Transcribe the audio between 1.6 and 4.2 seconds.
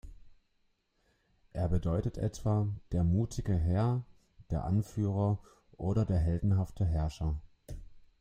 bedeutet etwa "Der mutige Herr",